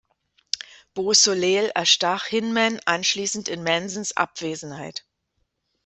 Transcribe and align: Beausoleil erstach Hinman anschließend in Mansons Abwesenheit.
Beausoleil 0.95 1.71
erstach 1.75 2.25
Hinman 2.25 2.79
anschließend 2.85 3.47
in 3.47 3.61
Mansons 3.61 4.17
Abwesenheit. 4.17 5.05